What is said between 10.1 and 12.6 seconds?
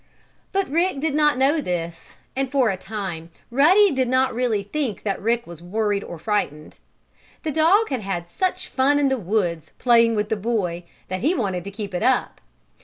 with the boy, that he wanted to keep it up.